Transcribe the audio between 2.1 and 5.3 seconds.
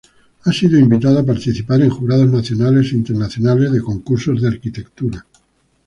nacionales e internacionales de Concursos de Arquitectura.